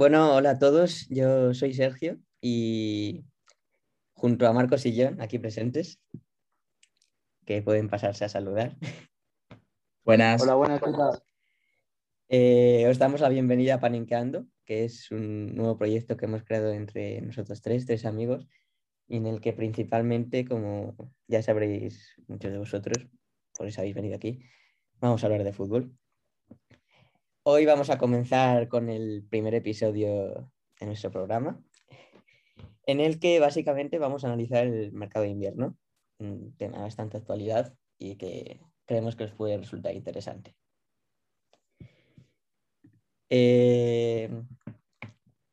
[0.00, 3.22] Bueno, hola a todos, yo soy Sergio y
[4.14, 6.00] junto a Marcos y John, aquí presentes,
[7.44, 8.78] que pueden pasarse a saludar.
[10.02, 10.40] Buenas.
[10.40, 11.22] Hola, buenas, ¿qué tal?
[12.30, 16.72] Eh, os damos la bienvenida a Paninqueando, que es un nuevo proyecto que hemos creado
[16.72, 18.48] entre nosotros tres, tres amigos,
[19.06, 20.96] y en el que principalmente, como
[21.28, 23.06] ya sabréis muchos de vosotros,
[23.52, 24.40] por eso habéis venido aquí,
[24.98, 25.94] vamos a hablar de fútbol.
[27.42, 31.58] Hoy vamos a comenzar con el primer episodio de nuestro programa,
[32.84, 35.78] en el que básicamente vamos a analizar el mercado de invierno,
[36.18, 40.54] un tema bastante actualidad y que creemos que os puede resultar interesante.
[43.30, 44.28] Eh,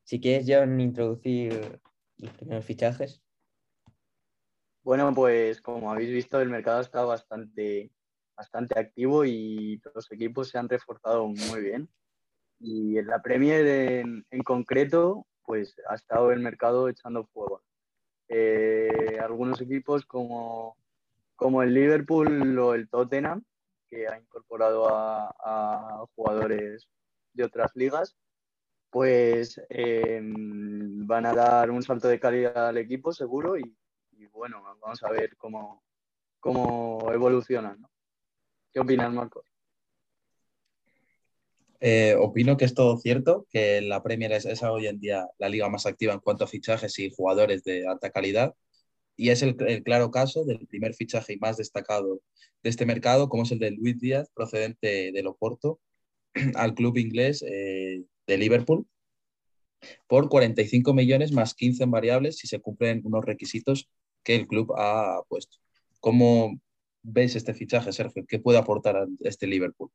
[0.03, 1.79] si quieres, John, introducir
[2.17, 3.23] los primeros fichajes.
[4.83, 7.91] Bueno, pues como habéis visto, el mercado está bastante,
[8.37, 11.89] bastante activo y los equipos se han reforzado muy bien.
[12.59, 17.63] Y en la Premier en, concreto, pues ha estado el mercado echando fuego.
[18.29, 20.77] Eh, algunos equipos como,
[21.35, 23.43] como el Liverpool o el Tottenham,
[23.89, 26.87] que ha incorporado a, a jugadores
[27.33, 28.17] de otras ligas,
[28.89, 33.77] pues eh, van a dar un salto de calidad al equipo seguro y,
[34.11, 35.83] y bueno, vamos a ver cómo,
[36.39, 37.81] cómo evolucionan.
[37.81, 37.89] ¿no?
[38.77, 39.11] ¿Qué opinas?
[41.79, 45.49] Eh, opino que es todo cierto, que la Premier es, es, hoy en día la
[45.49, 48.53] liga más activa en cuanto a fichajes y jugadores de alta calidad.
[49.15, 52.21] Y es el, claro caso del primer fichaje y más destacado
[52.61, 55.79] de este mercado, como es el de Luis Díaz, procedente del Oporto,
[56.53, 58.85] al club inglés eh, de Liverpool,
[60.05, 63.89] por 45 millones más 15 en variables si se cumplen unos requisitos
[64.21, 65.57] que el club ha puesto.
[65.99, 66.59] ¿Cómo
[67.07, 68.25] ves este fichaje, Sergio?
[68.27, 69.89] ¿Qué puede aportar a este Liverpool?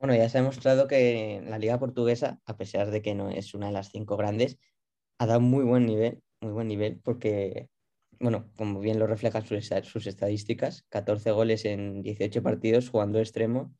[0.00, 3.54] Bueno, ya se ha demostrado que la liga portuguesa, a pesar de que no es
[3.54, 4.58] una de las cinco grandes,
[5.18, 7.68] ha dado muy buen nivel, muy buen nivel, porque,
[8.18, 13.72] bueno, como bien lo reflejan sus, sus estadísticas, 14 goles en 18 partidos jugando extremo,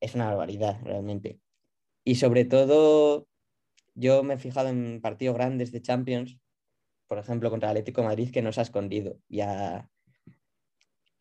[0.00, 1.40] es una barbaridad realmente.
[2.04, 3.26] Y sobre todo,
[3.94, 6.38] yo me he fijado en partidos grandes de Champions,
[7.08, 9.90] por ejemplo, contra el Atlético de Madrid, que no se ha escondido y ha,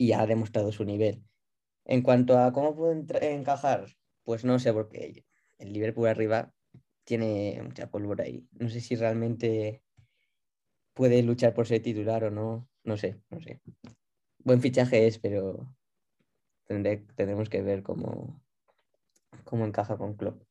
[0.01, 1.23] y ha demostrado su nivel.
[1.85, 3.85] En cuanto a cómo puede encajar,
[4.23, 5.25] pues no sé, porque
[5.59, 6.51] el Liverpool arriba
[7.03, 8.47] tiene mucha pólvora ahí.
[8.53, 9.83] No sé si realmente
[10.95, 12.67] puede luchar por ser titular o no.
[12.83, 13.61] No sé, no sé.
[14.39, 15.71] Buen fichaje es, pero
[16.65, 18.41] tendremos que ver cómo,
[19.43, 20.41] cómo encaja con Klopp.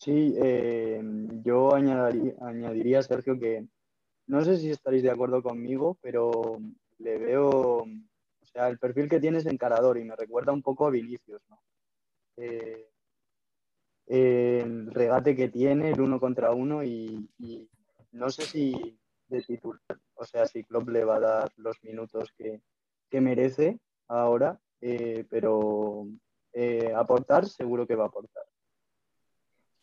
[0.00, 1.00] Sí, eh,
[1.44, 3.68] yo añadiría, añadiría, Sergio, que
[4.26, 6.58] no sé si estaréis de acuerdo conmigo, pero
[6.98, 10.86] le veo, o sea, el perfil que tiene es encarador y me recuerda un poco
[10.86, 11.60] a Vinicius, ¿no?
[12.36, 12.88] Eh,
[14.06, 17.28] el regate que tiene, el uno contra uno y,
[18.12, 18.98] no sé si
[19.28, 19.80] de titular,
[20.14, 22.62] o sea, si Klopp le va a dar los minutos que,
[23.10, 26.06] que merece ahora, eh, pero
[26.54, 28.44] eh, aportar seguro que va a aportar.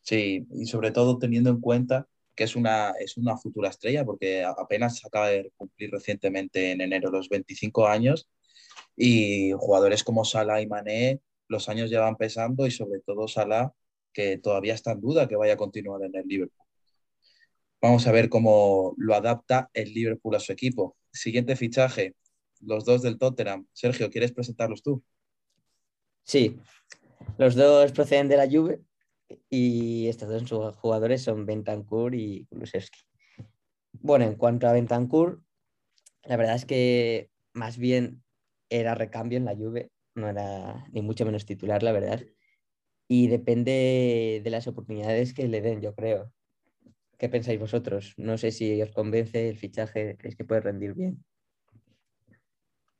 [0.01, 4.43] Sí, y sobre todo teniendo en cuenta que es una, es una futura estrella, porque
[4.43, 8.29] apenas acaba de cumplir recientemente en enero los 25 años,
[8.95, 13.71] y jugadores como Salah y Mané, los años ya van pesando, y sobre todo Salah,
[14.13, 16.65] que todavía está en duda que vaya a continuar en el Liverpool.
[17.81, 20.95] Vamos a ver cómo lo adapta el Liverpool a su equipo.
[21.11, 22.15] Siguiente fichaje,
[22.61, 23.67] los dos del Tottenham.
[23.73, 25.03] Sergio, ¿quieres presentarlos tú?
[26.23, 26.57] Sí,
[27.37, 28.79] los dos proceden de la Juve
[29.49, 32.99] y estos dos jugadores son Bentancur y Kulusevski.
[33.93, 35.41] Bueno, en cuanto a Bentancur,
[36.23, 38.23] la verdad es que más bien
[38.69, 42.23] era recambio en la Juve, no era ni mucho menos titular, la verdad.
[43.07, 46.31] Y depende de las oportunidades que le den, yo creo.
[47.17, 48.13] ¿Qué pensáis vosotros?
[48.17, 51.23] No sé si os convence el fichaje, ¿creéis que puede rendir bien?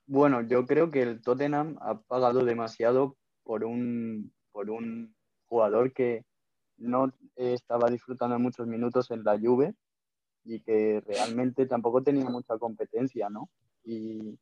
[0.08, 5.16] Bueno, yo creo que el Tottenham ha pagado demasiado por un, por un
[5.48, 6.24] jugador que
[6.78, 9.76] no estaba disfrutando muchos minutos en la Juve
[10.44, 13.50] y que realmente tampoco tenía mucha competencia, ¿no?
[13.84, 14.38] Y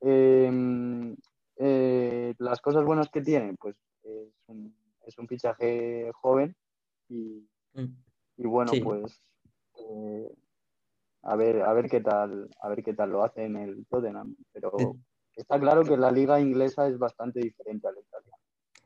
[0.00, 1.14] eh,
[1.56, 4.74] eh, las cosas buenas que tiene, pues es un,
[5.06, 6.54] es un fichaje joven
[7.08, 7.48] y,
[8.36, 8.80] y bueno, sí.
[8.80, 9.22] pues
[9.76, 10.32] eh,
[11.22, 14.36] a ver, a ver qué tal, a ver qué tal lo hace en el Tottenham,
[14.52, 14.72] pero
[15.34, 18.27] está claro que la liga inglesa es bastante diferente a la italiana.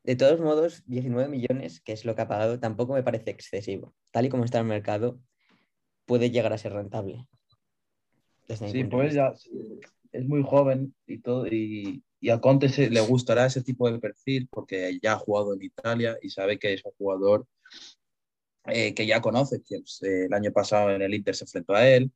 [0.05, 3.95] De todos modos, 19 millones, que es lo que ha pagado, tampoco me parece excesivo.
[4.11, 5.21] Tal y como está el mercado,
[6.07, 7.29] puede llegar a ser rentable.
[8.49, 9.33] Sí, pues ya
[10.13, 13.99] es muy joven y todo, y, y a Conte se, le gustará ese tipo de
[13.99, 17.47] perfil porque ya ha jugado en Italia y sabe que es un jugador
[18.67, 21.89] eh, que ya conoce, que pues, el año pasado en el Inter se enfrentó a
[21.89, 22.13] él,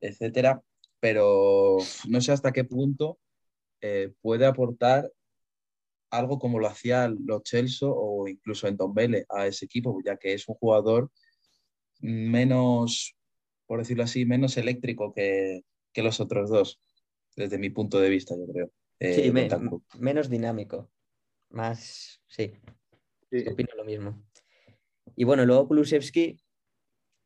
[0.00, 0.62] etcétera,
[1.00, 3.18] pero no sé hasta qué punto
[3.80, 5.10] eh, puede aportar
[6.10, 10.34] algo como lo hacía los Chelsea o incluso en Vélez a ese equipo, ya que
[10.34, 11.10] es un jugador
[12.00, 13.16] menos,
[13.66, 15.62] por decirlo así, menos eléctrico que,
[15.92, 16.80] que los otros dos,
[17.36, 18.70] desde mi punto de vista, yo creo.
[19.00, 19.32] Eh, sí,
[19.98, 20.90] menos dinámico.
[21.50, 22.52] Más, sí.
[23.50, 24.22] Opino lo mismo.
[25.14, 26.40] Y bueno, luego Kulusevski,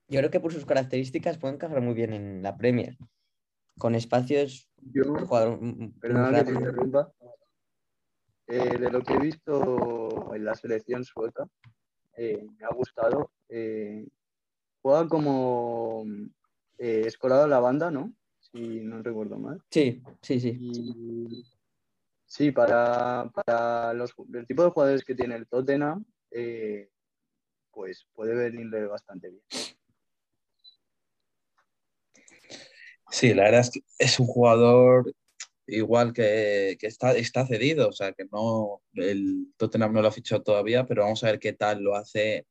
[0.09, 2.97] yo creo que por sus características puede encajar muy bien en la Premier.
[3.79, 4.69] Con espacios.
[4.77, 5.15] Yo,
[6.01, 7.13] perdona que te interrumpa.
[8.55, 11.49] Eh, de lo que he visto en la selección sueca,
[12.19, 13.31] eh, me ha gustado.
[13.49, 14.07] Eh,
[14.83, 16.05] juega como
[16.77, 18.13] escolado a la banda, ¿no?
[18.41, 19.63] Si no recuerdo mal.
[19.71, 21.47] Sí, sí, sí.
[22.27, 23.25] sí, para,
[23.95, 26.05] los, el tipo de jugadores que tiene el Tottenham,
[27.71, 29.43] pues puede venirle bastante bien.
[33.11, 35.11] Sí, la verdad es que es un jugador
[35.67, 40.43] igual que, está, está cedido, o sea que no, el Tottenham no lo ha fichado
[40.43, 42.47] todavía, pero vamos a ver qué tal lo hace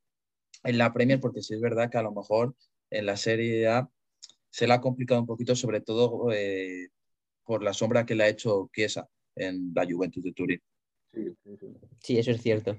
[0.64, 2.56] en la Premier, porque sí es verdad que a lo mejor
[2.90, 3.90] en la Serie A
[4.50, 6.90] se le ha complicado un poquito, sobre todo eh,
[7.46, 10.62] por la sombra que le ha hecho Chiesa en la Juventus de Turín.
[12.00, 12.78] Sí, eso es cierto.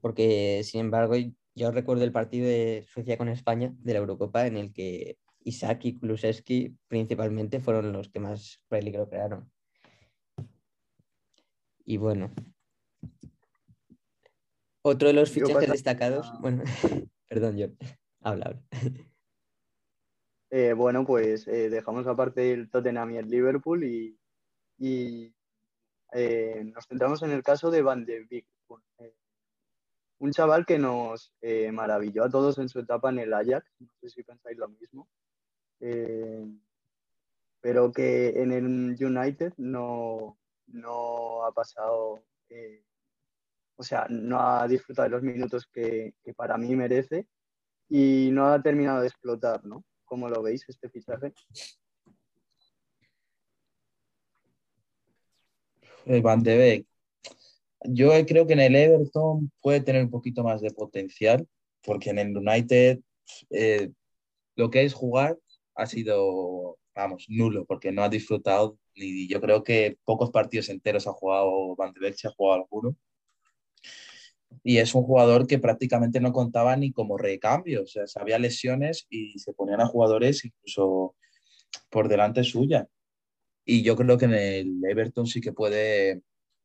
[0.00, 1.14] Porque, sin embargo,
[1.54, 5.84] yo recuerdo el partido de Suecia con España de la Eurocopa en el que Isaac
[5.84, 9.50] y Kulusevski principalmente fueron los que más peligro crearon.
[11.84, 12.30] Y bueno,
[14.82, 16.62] otro de los fichajes destacados, bueno,
[17.28, 17.66] perdón, yo,
[18.20, 18.62] habla, habla.
[20.52, 24.16] Eh, bueno, pues eh, dejamos aparte el Tottenham y el Liverpool y,
[26.12, 28.46] eh, nos centramos en el caso de Van de Beek,
[30.18, 31.32] un chaval que nos
[31.72, 35.08] maravilló a todos en su etapa en el Ajax, no sé si pensáis lo mismo.
[35.80, 36.46] Eh,
[37.60, 42.84] pero que en el United no, no ha pasado, eh,
[43.76, 47.26] o sea, no ha disfrutado de los minutos que, para mí merece
[47.88, 49.84] y no ha terminado de explotar, ¿no?
[50.04, 51.32] ¿Cómo lo veis este fichaje?
[56.06, 56.86] Eh, Van de Beek.
[57.84, 61.46] Yo creo que en el Everton puede tener un poquito más de potencial,
[61.82, 63.00] porque en el United
[64.56, 65.38] lo que es jugar
[65.74, 71.06] ha sido, vamos, nulo, porque no ha disfrutado, y yo creo que pocos partidos enteros
[71.06, 72.96] ha jugado Van de Beek, ha jugado alguno.
[74.64, 79.06] Y es un jugador que prácticamente no contaba ni como recambio, o sea, había lesiones
[79.08, 81.14] y se ponían a jugadores incluso
[81.88, 82.88] por delante suya.
[83.64, 86.22] Y yo creo que en el Everton sí que puede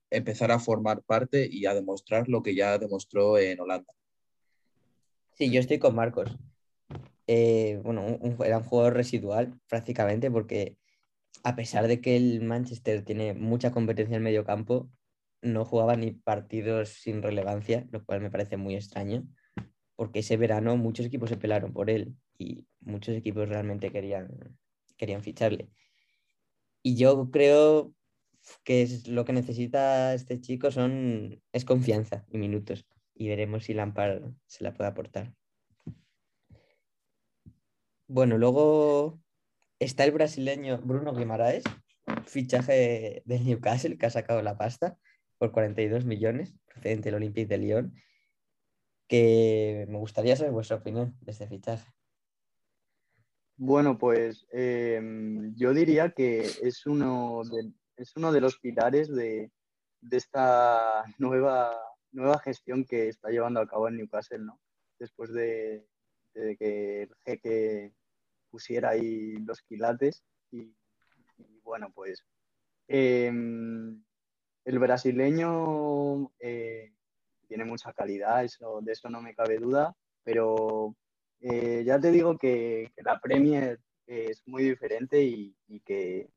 [0.09, 3.93] empezar a formar parte y a demostrar lo que ya demostró en Holanda.
[5.33, 6.35] Sí, yo estoy con Marcos.
[7.27, 10.77] Eh, bueno, era un jugador residual prácticamente porque
[11.43, 14.89] a pesar de que el Manchester tiene mucha competencia en medio campo,
[15.41, 19.27] no jugaba ni partidos sin relevancia, lo cual me parece muy extraño,
[19.95, 24.57] porque ese verano muchos equipos se pelaron por él y muchos equipos realmente querían,
[24.97, 25.69] querían ficharle.
[26.81, 27.93] Y yo creo
[28.63, 32.85] que es lo que necesita este chico son, es confianza y minutos.
[33.13, 35.33] Y veremos si Lampard se la puede aportar.
[38.07, 39.19] Bueno, luego
[39.79, 41.63] está el brasileño Bruno Guimaraes,
[42.23, 44.97] fichaje del Newcastle, que ha sacado la pasta
[45.39, 47.95] por 42 millones, procedente del Olympique de Lyon,
[49.07, 51.91] que me gustaría saber vuestra opinión de este fichaje.
[53.57, 59.51] Bueno, pues em, yo diría que es uno de, es uno de los pilares de,
[60.11, 61.75] esta nueva,
[62.11, 64.59] nueva gestión que está llevando a cabo el Newcastle, ¿no?
[64.99, 65.87] Después de,
[66.39, 67.93] de que el jeque
[68.49, 70.23] pusiera ahí los quilates.
[70.51, 70.73] Y,
[71.63, 72.23] bueno, pues
[72.87, 74.03] em,
[74.63, 76.93] el brasileño eh,
[77.47, 80.95] tiene mucha calidad, eso, de eso no me cabe duda, pero
[81.41, 86.29] eh, ya te digo que, la Premier es muy diferente y, que,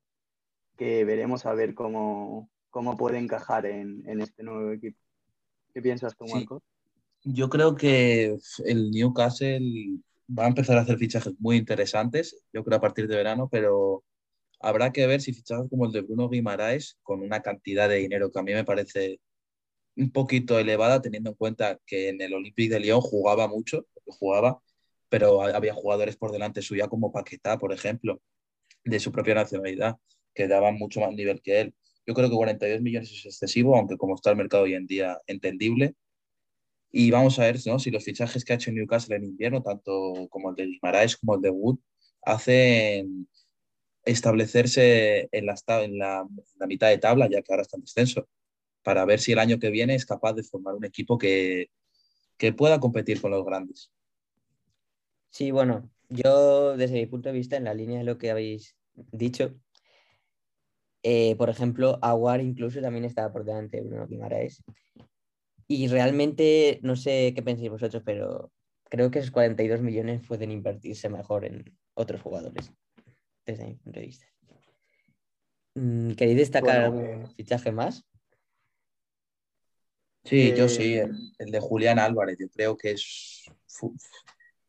[0.79, 4.99] veremos a ver cómo, cómo puede encajar en, este nuevo equipo.
[5.73, 6.63] ¿Qué piensas tú, Marco?
[7.25, 9.99] Yo creo que el Newcastle
[10.29, 14.05] va a empezar a hacer fichajes muy interesantes, yo creo a partir de verano, pero
[14.61, 18.31] habrá que ver si fichajes como el de Bruno Guimaraes, con una cantidad de dinero
[18.31, 19.21] que a mí me parece
[19.97, 24.63] un poquito elevada, teniendo en cuenta que en el Olympique de Lyon jugaba mucho, jugaba,
[25.09, 28.21] pero había jugadores por delante suya como Paquetá, por ejemplo,
[28.85, 29.97] de su propia nacionalidad,
[30.35, 31.75] que daban mucho más nivel que él.
[32.07, 35.21] Yo creo que 42 millones es excesivo, aunque como está el mercado hoy en día,
[35.27, 35.95] entendible.
[36.91, 40.51] Y vamos a ver si los fichajes que ha hecho Newcastle en invierno, tanto como
[40.51, 41.79] el de Guimaraes como el de Wood,
[42.23, 43.29] hacen
[44.05, 46.27] establecerse en la, en la,
[46.67, 48.29] mitad de tabla, ya que ahora está en descenso,
[48.83, 51.71] para ver si el año que viene es capaz de formar un equipo que,
[52.39, 53.93] que pueda competir con los grandes.
[55.31, 58.77] Sí, bueno, yo desde mi punto de vista, en la línea de lo que habéis
[58.95, 59.55] dicho,
[61.03, 64.63] eh, por ejemplo, Aguar incluso también estaba por delante de Bruno Guimaraes.
[65.69, 68.51] Y realmente, no sé qué pensáis vosotros, pero
[68.85, 72.73] creo que esos 42 millones pueden invertirse mejor en otros jugadores,
[73.45, 74.27] desde mi punto de vista.
[75.75, 78.05] Mm, ¿Queréis destacar algún fichaje más?
[80.25, 81.09] Sí, yo sí, eh,
[81.39, 83.45] el, de Julián Álvarez, yo creo que es,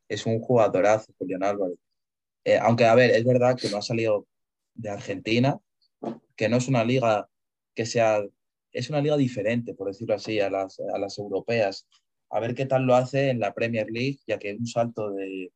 [0.07, 1.77] es un jugadorazo, Julián Álvarez.
[2.43, 4.27] Eh, aunque, a ver, es verdad que no ha salido
[4.73, 5.59] de Argentina,
[6.35, 7.29] que no es una liga
[7.73, 8.21] que sea
[8.71, 11.87] es una liga diferente, por decirlo así, a las, a las europeas.
[12.29, 15.51] A ver qué tal lo hace en la Premier League, ya que un salto de,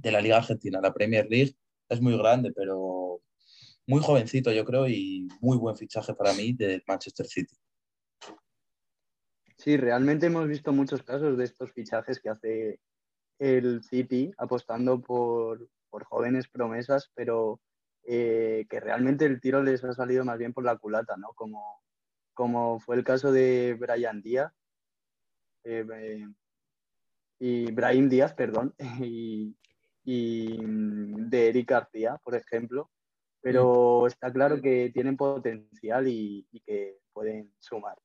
[0.00, 1.54] de la Liga Argentina a la Premier League
[1.88, 3.20] es muy grande, pero
[3.86, 7.54] muy jovencito, yo creo, y muy buen fichaje para mí del Manchester City.
[9.58, 12.80] Sí, realmente hemos visto muchos casos de estos fichajes que hace
[13.38, 17.60] el City apostando por, por jóvenes promesas, pero
[18.04, 21.28] eh, que realmente el tiro les ha salido más bien por la culata, ¿no?
[21.34, 21.81] Como,
[22.34, 24.52] como fue el caso de Brian Díaz
[25.64, 26.26] eh, eh,
[27.38, 28.74] y Brian Díaz, perdón,
[30.04, 32.90] y, mm, de Eric García, por ejemplo,
[33.40, 37.98] pero está claro que tienen potencial y, que pueden sumar.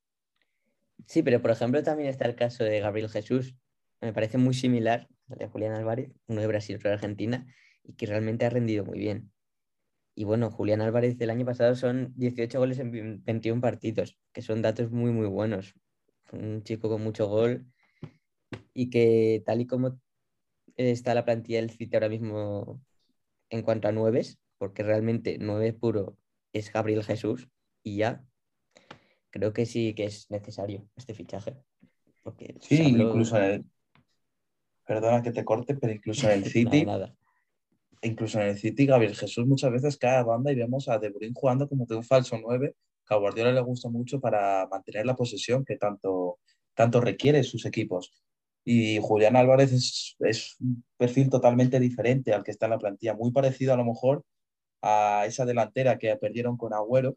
[1.05, 3.55] Sí, pero por ejemplo también está el caso de Gabriel Jesús,
[4.01, 7.45] me parece muy similar al de Julián Álvarez, uno de Brasil, otro de Argentina,
[7.83, 9.31] y que realmente ha rendido muy bien.
[10.19, 14.63] Y bueno, Julián Álvarez del año pasado son 18 goles en 21 partidos, que son
[14.63, 15.75] datos muy, muy buenos.
[16.31, 17.67] Un chico con mucho gol
[18.73, 20.01] y que tal y como
[20.75, 22.81] está la plantilla del City ahora mismo
[23.51, 26.17] en cuanto a nueves, porque realmente nueve puro
[26.51, 27.47] es Gabriel Jesús
[27.83, 28.25] y ya,
[29.29, 31.57] creo que sí que es necesario este fichaje.
[32.23, 33.65] Porque sí, incluso en el...
[34.83, 36.85] Perdona que te corte, pero incluso en el City...
[36.87, 37.15] nada
[38.01, 41.09] incluso en el City, Gabriel Jesús muchas veces cae a banda y vemos a De
[41.09, 42.75] Bruyne jugando como de un falso 9,
[43.07, 46.39] que a Guardiola le gusta mucho para mantener la posesión que tanto,
[46.73, 48.13] tanto requiere sus equipos.
[48.63, 49.71] Y Julián Álvarez
[50.19, 53.85] es, un perfil totalmente diferente al que está en la plantilla, muy parecido a lo
[53.85, 54.23] mejor
[54.81, 57.15] a esa delantera que perdieron con Agüero,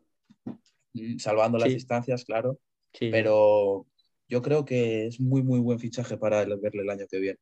[0.94, 2.58] mm, salvando las distancias, claro.
[2.98, 3.86] Pero
[4.28, 7.38] yo creo que es muy, muy buen fichaje para verle el año que viene.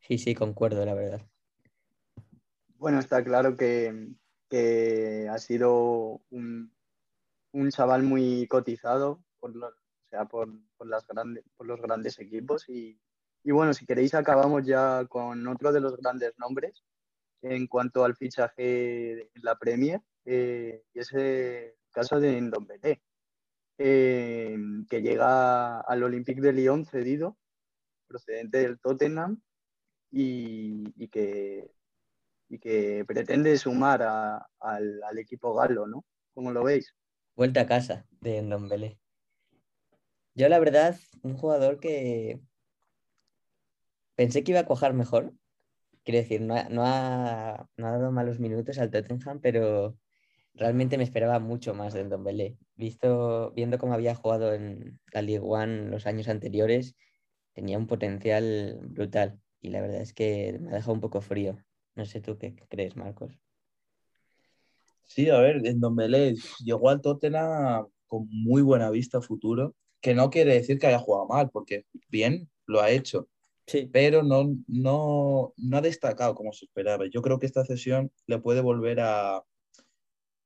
[0.00, 1.26] Sí, sí, concuerdo, la verdad.
[2.78, 4.16] Bueno, está claro que,
[5.30, 6.70] ha sido un,
[7.70, 9.52] chaval muy cotizado por,
[10.10, 12.68] sea, por, los grandes equipos.
[12.68, 13.00] Y,
[13.44, 16.84] bueno, si queréis, acabamos ya con otro de los grandes nombres
[17.42, 23.02] en cuanto al fichaje de la Premier, eh, y es el caso de Ndombele,
[23.78, 24.58] eh,
[24.90, 27.38] que llega al Olympique de Lyon cedido,
[28.06, 29.40] procedente del Tottenham,
[30.10, 31.75] y que
[32.48, 36.04] y que pretende sumar al, equipo galo, ¿no?
[36.34, 36.94] ¿Cómo lo veis?
[37.34, 38.98] Vuelta a casa de Ndombele.
[40.34, 42.40] Yo la verdad, un jugador que
[44.14, 45.32] pensé que iba a cojar mejor.
[46.04, 49.98] Quiero decir, no ha, dado malos minutos al Tottenham, pero
[50.54, 52.58] realmente me esperaba mucho más de Ndombele.
[52.76, 56.96] Visto, viendo cómo había jugado en la League One los años anteriores,
[57.54, 59.40] tenía un potencial brutal.
[59.60, 61.58] Y la verdad es que me ha dejado un poco frío.
[61.96, 63.32] No sé tú qué crees, Marcos.
[65.06, 70.30] Sí, a ver, en Dombele llegó al Tottenham con muy buena vista futuro, que no
[70.30, 73.28] quiere decir que haya jugado mal, porque bien lo ha hecho,
[73.66, 73.88] sí.
[73.92, 77.06] pero no, no, no ha destacado como se esperaba.
[77.10, 79.42] Yo creo que esta cesión le puede volver a,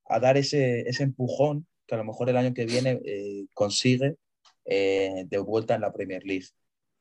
[0.05, 4.17] a dar ese, ese, empujón que a lo mejor el año que viene eh, consigue
[4.67, 6.47] eh, de vuelta en la Premier League.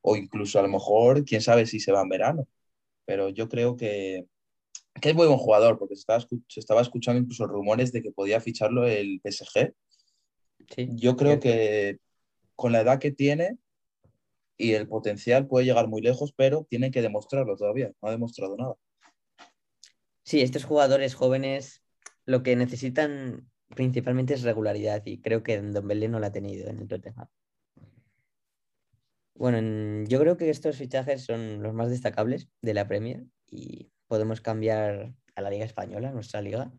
[0.01, 2.47] O incluso a lo mejor, quién sabe si se va en verano.
[3.05, 4.25] Pero yo creo que,
[4.99, 8.11] que es muy buen jugador, porque se estaba, se estaba escuchando incluso rumores de que
[8.11, 9.73] podía ficharlo el PSG.
[10.95, 11.99] Yo creo que
[12.55, 13.57] con la edad que tiene
[14.57, 17.91] y el potencial puede llegar muy lejos, pero tiene que demostrarlo todavía.
[18.01, 18.75] No ha demostrado nada.
[20.23, 21.81] Sí, estos jugadores jóvenes
[22.25, 26.69] lo que necesitan principalmente es regularidad y creo que Don Belén no la ha tenido
[26.69, 27.27] en el Tottenham.
[29.33, 34.41] Bueno, yo creo que estos fichajes son los más destacables de la Premier y podemos
[34.41, 36.73] cambiar a la Liga Española, nuestra liga,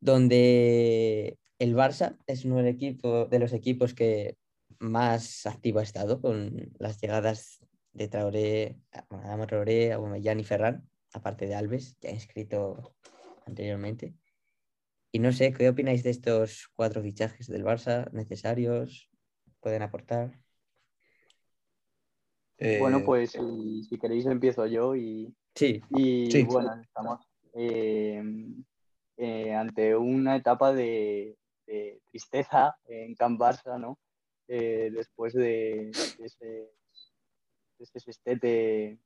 [0.00, 4.38] donde el Barça es uno de los equipos que
[4.78, 7.60] más activo ha estado con las llegadas
[7.92, 8.78] de Traoré,
[9.10, 12.94] Adama Traoré, Aubameyang y Ferran, aparte de Alves, ya inscrito
[13.44, 14.14] anteriormente.
[15.10, 18.10] Y no sé, ¿qué opináis de estos cuatro fichajes del Barça?
[18.12, 19.10] ¿Necesarios?
[19.60, 20.40] ¿Pueden aportar?
[22.58, 26.44] Bueno, Eh, pues si, si queréis empiezo yo y, Sí, y Sí.
[26.44, 27.20] bueno, estamos
[27.54, 28.22] eh,
[29.16, 33.98] eh, ante una etapa de, de tristeza en Can Barça, ¿no?
[34.48, 38.98] Eh, después de, de ese, de ese sextete,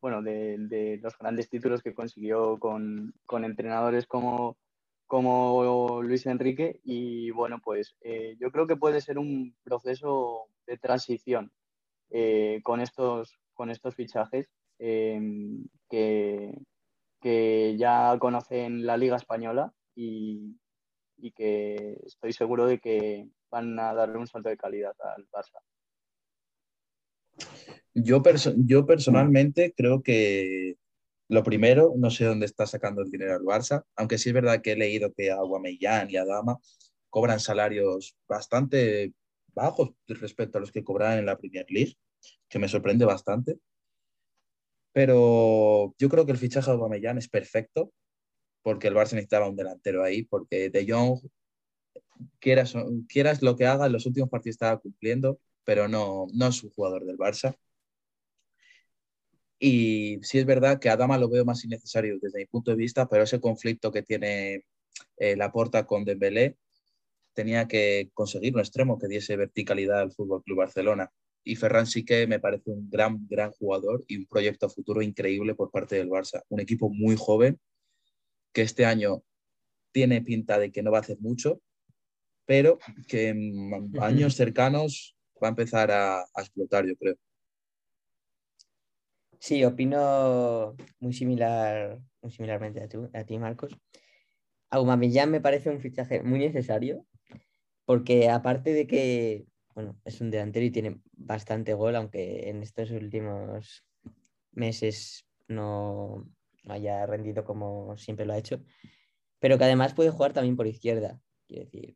[0.00, 4.56] bueno, de, de los grandes títulos que consiguió con, con entrenadores como,
[5.06, 10.78] como Luis Enrique y bueno, pues eh, yo creo que puede ser un proceso de
[10.78, 11.50] transición
[12.10, 15.18] eh, con, estos, con estos fichajes eh,
[15.88, 16.58] que,
[17.20, 20.56] que ya conocen la Liga Española y,
[21.16, 25.60] y que estoy seguro de que van a darle un salto de calidad al Barça.
[27.94, 28.22] Yo,
[28.58, 30.76] yo personalmente creo que
[31.28, 34.60] lo primero, no sé dónde está sacando el dinero el Barça, aunque sí es verdad
[34.60, 36.58] que he leído que Aubameyang y Adama
[37.10, 39.14] cobran salarios bastante
[39.54, 41.96] bajos respecto a los que cobraban en la Premier League,
[42.48, 43.58] que me sorprende bastante.
[44.96, 47.92] Pero yo creo que el fichaje de Aubameyang es perfecto,
[48.62, 51.20] porque el Barça necesitaba un delantero ahí, porque De Jong,
[52.38, 52.74] quieras,
[53.06, 56.70] quieras lo que haga, en los últimos partidos estaba cumpliendo, pero no, no es un
[56.70, 57.54] jugador del Barça.
[59.58, 63.06] Y sí es verdad que Adama lo veo más innecesario desde mi punto de vista,
[63.06, 64.64] pero ese conflicto que tiene
[65.18, 66.56] eh, Laporta con Dembélé
[67.34, 71.12] tenía que conseguir un extremo que diese verticalidad al Fútbol Club Barcelona.
[71.48, 75.54] Y Ferran sí que me parece un gran, gran jugador y un proyecto futuro increíble
[75.54, 76.42] por parte del Barça.
[76.48, 77.60] Un equipo muy joven
[78.52, 79.22] que este año
[79.92, 81.60] tiene pinta de que no va a hacer mucho,
[82.46, 87.14] pero que en años cercanos va a empezar a, a explotar, yo creo.
[89.38, 93.76] Sí, opino muy similar, muy similarmente a, tú- a ti, Marcos.
[94.70, 97.06] Aubameyang me parece un fichaje muy necesario
[97.84, 102.90] porque aparte de que, bueno, es un delantero y tiene bastante gol, aunque en estos
[102.90, 103.84] últimos
[104.52, 106.26] meses no,
[106.66, 108.64] haya rendido como siempre lo ha hecho,
[109.38, 111.20] pero que además puede jugar también por izquierda.
[111.46, 111.94] Quiero decir,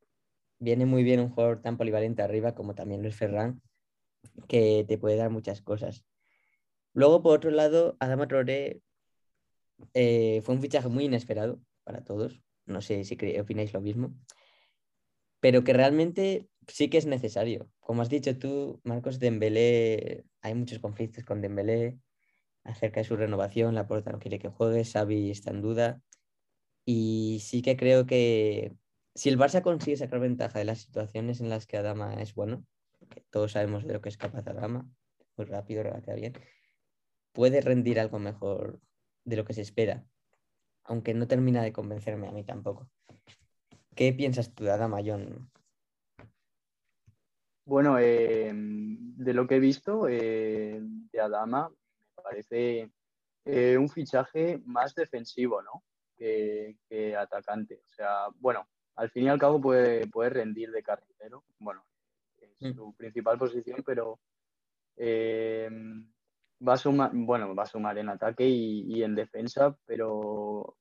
[0.58, 3.62] viene muy bien un jugador tan polivalente arriba como también lo es Ferran,
[4.46, 6.04] que te puede dar muchas cosas.
[6.92, 8.82] Luego, por otro lado, Adama Traoré
[9.94, 12.42] eh, fue un fichaje muy inesperado para todos.
[12.66, 14.14] No sé si opináis lo mismo.
[15.40, 17.70] Pero que realmente sí que es necesario.
[17.80, 21.98] Como has dicho tú, Marcos Dembélé, hay muchos conflictos con Dembélé
[22.64, 23.74] acerca de su renovación.
[23.74, 26.02] La porta no quiere que juegue, Xavi está en duda.
[26.84, 28.74] Y sí que creo que
[29.14, 32.64] si el Barça consigue sacar ventaja de las situaciones en las que Adama es bueno,
[33.08, 34.88] que todos sabemos de lo que es capaz Adama,
[35.36, 36.32] muy rápido, regate bien,
[37.32, 38.80] puede rendir algo mejor
[39.24, 40.04] de lo que se espera,
[40.84, 42.88] aunque no termina de convencerme a mí tampoco.
[44.00, 45.50] ¿Qué piensas tú de Adama, John?
[47.66, 52.90] Bueno, eh, de lo que he visto eh, de Adama, me parece
[53.44, 55.84] eh, un fichaje más defensivo, ¿no?
[56.16, 57.82] Que, que atacante.
[57.90, 61.44] O sea, bueno, al fin y al cabo puede, puede rendir de carrilero.
[61.58, 61.84] Bueno,
[62.40, 62.72] es Mm.
[62.76, 64.18] su principal posición, pero
[64.98, 70.78] va a sumar, bueno, va a sumar en ataque y, y en defensa, pero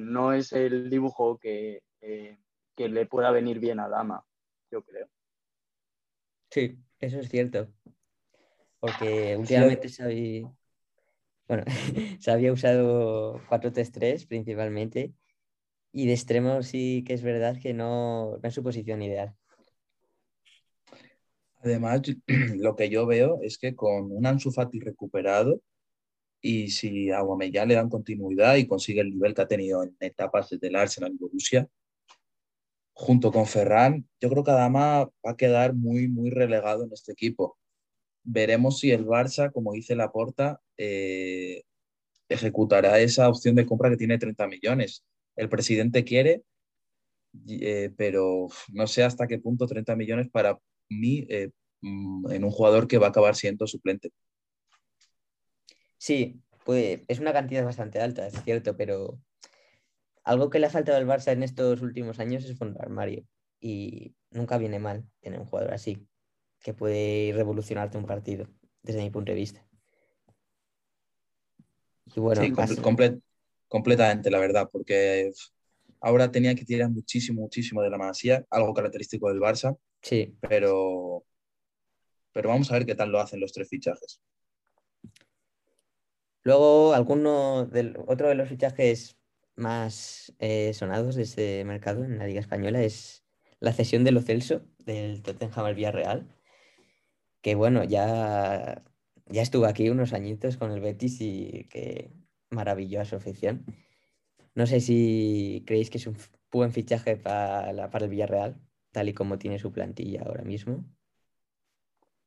[0.00, 2.38] no es el dibujo que, eh,
[2.76, 4.24] que le pueda venir bien a Adama,
[4.70, 5.08] yo creo.
[6.50, 7.68] Sí, eso es cierto.
[8.78, 10.52] Porque últimamente se había,
[11.48, 11.64] bueno,
[12.20, 15.14] se había usado 4-3-3 principalmente
[15.92, 19.34] y de extremo sí que es verdad que no, no es su posición ideal.
[21.62, 22.02] Además,
[22.56, 25.62] lo que yo veo es que con un Ansu Fati recuperado
[26.42, 29.96] y si a Aubameyang le dan continuidad y consigue el nivel que ha tenido en
[30.00, 31.66] etapas desde el Arsenal y Borussia,
[32.94, 37.12] junto con Ferran, yo creo que Adama va a quedar muy, muy relegado en este
[37.12, 37.58] equipo.
[38.22, 41.62] Veremos si el Barça, como dice Laporta, eh,
[42.28, 45.04] ejecutará esa opción de compra que tiene 30 millones.
[45.36, 46.42] El presidente quiere,
[47.48, 52.50] eh, pero no sé hasta qué punto 30 millones para mí eh, mm, en un
[52.50, 54.10] jugador que va a acabar siendo suplente.
[55.98, 59.18] Sí, pues es una cantidad bastante alta, es cierto, pero
[60.24, 63.24] algo que le ha faltado al Barça en estos últimos años es fondo armario.
[63.60, 66.06] Y nunca viene mal tener un jugador así,
[66.60, 68.48] que puede revolucionarte un partido,
[68.82, 69.66] desde mi punto de vista.
[72.14, 73.22] Y bueno, sí, pas- comple- comple-
[73.68, 75.32] completamente, la verdad, porque
[76.00, 81.24] ahora tenía que tirar muchísimo, muchísimo de la masía, algo característico del Barça, sí, pero
[82.32, 84.20] pero vamos a ver qué tal lo hacen los tres fichajes.
[86.42, 89.16] Luego, alguno del, otro de los fichajes
[89.56, 93.24] más eh, sonados de este mercado en la Liga Española es
[93.60, 96.28] la cesión de Lo Celso del Tottenham al Villarreal,
[97.40, 98.84] que bueno, ya,
[99.26, 102.12] ya estuvo aquí unos añitos con el Betis y que
[102.50, 103.64] maravilló a su afición.
[104.54, 106.16] No sé si creéis que es un
[106.50, 108.60] buen fichaje para, para el Villarreal,
[108.92, 110.84] tal y como tiene su plantilla ahora mismo.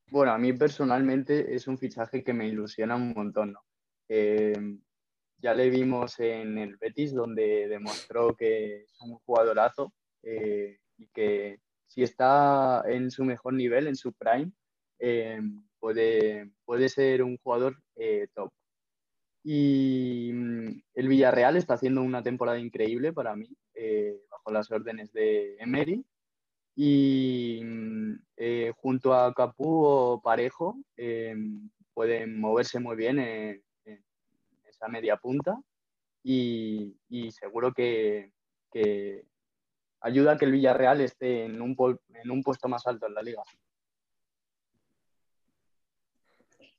[0.10, 3.60] Bueno, a mí personalmente es un fichaje que me ilusiona un montón, ¿no?
[4.10, 4.78] Eh,
[5.40, 11.60] ya le vimos en el Betis, donde demostró que es un jugadorazo eh, y que
[11.88, 14.52] si está en su mejor nivel, en su prime,
[15.00, 15.40] eh,
[15.80, 17.78] puede, puede ser un jugador
[18.34, 18.52] top.
[19.44, 23.48] Y mm, el Villarreal está haciendo una temporada increíble para mí,
[24.30, 26.04] bajo las órdenes de Emery.
[26.76, 28.16] Y mm,
[28.76, 30.78] junto a Capú o Parejo,
[31.94, 33.64] pueden moverse muy bien en,
[34.78, 35.60] esa media punta
[36.24, 36.96] y,
[37.32, 38.32] seguro que,
[40.02, 41.76] ayuda a que el Villarreal esté en un,
[42.24, 43.42] en un puesto más alto en la liga.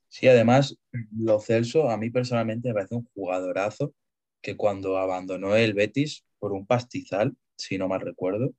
[0.08, 0.76] Sí, además,
[1.16, 3.92] Lo Celso a mí personalmente me parece un jugadorazo
[4.40, 8.54] que cuando abandonó el Betis por un pastizal, si no mal recuerdo,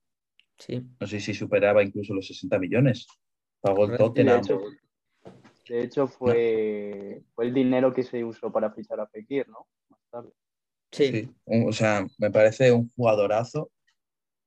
[0.58, 0.86] sí.
[1.00, 3.08] no sé si superaba incluso los 60 millones.
[3.62, 4.42] Pagó el Tottenham.
[5.70, 9.68] De hecho, fue, fue el dinero que se usó para fichar a Fekir, ¿no?
[9.90, 10.32] Más tarde.
[10.92, 11.30] Sí.
[11.46, 13.72] O sea, me parece un jugadorazo.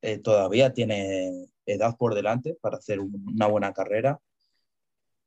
[0.01, 4.19] Eh, todavía tiene edad por delante para hacer una buena carrera.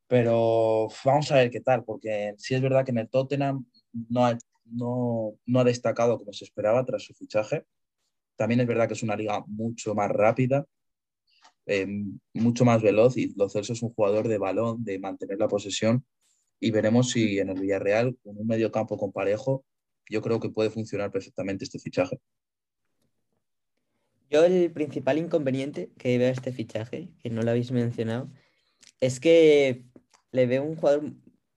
[0.06, 3.64] Pero vamos a ver qué tal, porque sí es verdad que en el Tottenham
[4.10, 7.64] no ha, no, no ha destacado como se esperaba tras su fichaje.
[8.36, 10.66] También es verdad que es una liga mucho más rápida
[11.66, 11.86] eh,
[12.34, 16.04] mucho más veloz y Lo Celso es un jugador de balón, de mantener la posesión
[16.60, 19.64] y veremos si en el Villarreal, con un medio campo con parejo,
[20.08, 22.18] yo creo que puede funcionar perfectamente este fichaje.
[24.30, 28.30] Yo el principal inconveniente que veo a este fichaje, que no lo habéis mencionado,
[29.00, 29.84] es que
[30.32, 31.12] le veo un jugador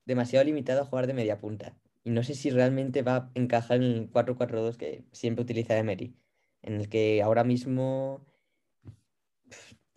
[0.05, 1.77] demasiado limitado a jugar de media punta.
[2.03, 6.15] Y no sé si realmente va a encajar en el 4-4-2 que siempre utiliza Emery,
[6.61, 8.25] en el que ahora mismo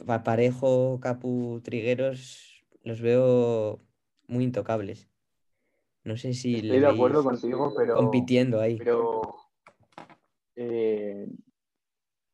[0.05, 3.81] Parejo, Capu, Trigueros, los veo
[4.27, 5.09] muy intocables.
[6.05, 7.97] No sé si Estoy de acuerdo contigo, pero.
[7.97, 8.79] Compitiendo ahí.
[8.79, 9.23] Pero.
[10.57, 11.27] Eh,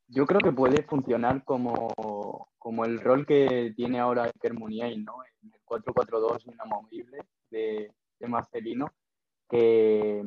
[0.08, 5.16] yo creo que puede funcionar como, como el rol que tiene ahora Iker Muniain, ¿no?
[5.42, 7.18] En el 4-4-2 inamovible
[7.50, 8.90] de, de Marcelino,
[9.50, 10.22] que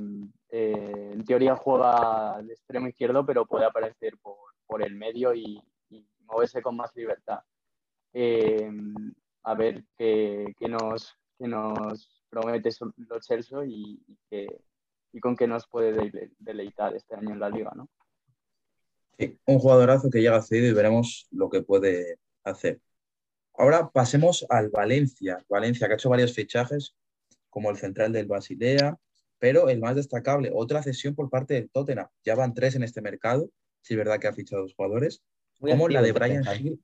[0.49, 5.59] eh, en teoría juega de extremo izquierdo, pero puede aparecer por, por el medio y,
[6.31, 7.39] moverse con más libertad.
[8.13, 8.69] Eh,
[9.43, 11.17] a ver qué, nos,
[12.29, 13.99] promete los Chelsea y,
[15.13, 17.89] y, con qué nos puede deleitar este año en la liga, ¿no?
[19.17, 22.79] Sí, un jugadorazo que llega cedido y veremos lo que puede hacer.
[23.53, 25.43] Ahora pasemos al Valencia.
[25.49, 26.95] Valencia que ha hecho varios fichajes,
[27.49, 28.97] como el central del Basilea,
[29.37, 32.07] pero el más destacable, otra cesión por parte del Tottenham.
[32.23, 33.49] Ya van tres en este mercado,
[33.81, 35.23] si es verdad que ha fichado dos jugadores
[35.61, 36.83] como la de Brian Hill.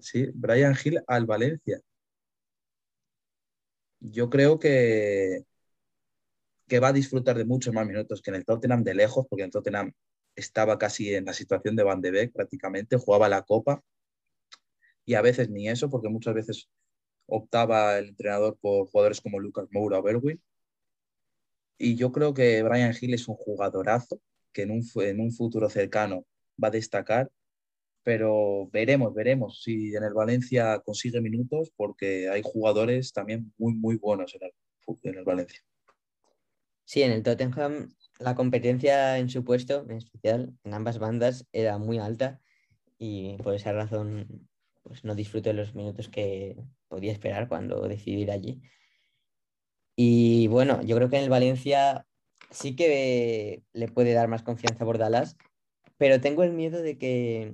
[0.00, 1.80] Sí, Brian Hill al Valencia.
[4.00, 5.44] Yo creo que,
[6.66, 9.42] que va a disfrutar de muchos más minutos que en el Tottenham de lejos, porque
[9.42, 9.92] en el Tottenham
[10.34, 13.82] estaba casi en la situación de Van de Beek prácticamente, jugaba la Copa
[15.04, 16.68] y a veces ni eso, porque muchas veces
[17.26, 20.40] optaba el entrenador por jugadores como Lucas Moura o Berwin.
[21.78, 24.20] Y yo creo que Brian Hill es un jugadorazo
[24.52, 26.26] que en un, en un futuro cercano
[26.62, 27.30] va a destacar
[28.06, 33.96] pero veremos, veremos si en el Valencia consigue minutos porque hay jugadores también muy, muy
[33.96, 35.58] buenos en el, Valencia.
[36.84, 41.78] Sí, en el Tottenham la competencia en su puesto, en especial en ambas bandas, era
[41.78, 42.40] muy alta
[42.96, 44.48] y por esa razón
[44.84, 48.62] pues no disfruto de los minutos que podía esperar cuando decidí ir allí.
[49.96, 52.06] Y bueno, yo creo que en el Valencia
[52.52, 55.36] sí que le puede dar más confianza a Bordalas,
[55.96, 57.52] pero tengo el miedo de que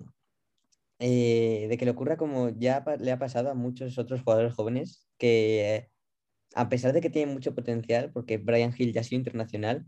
[1.04, 5.08] eh, de que le ocurra como ya le ha pasado a muchos otros jugadores jóvenes
[5.18, 5.90] que
[6.54, 9.84] a pesar de que tienen mucho potencial, porque Brian Hill ya ha sido internacional,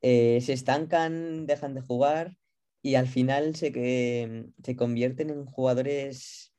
[0.00, 2.36] eh, se estancan, dejan de jugar
[2.82, 6.52] y al final se, que, se convierten en jugadores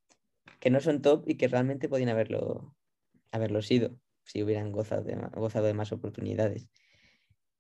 [0.62, 2.78] que no son top y que realmente podían haberlo,
[3.32, 6.70] haberlo sido si hubieran gozado de, gozado de más oportunidades.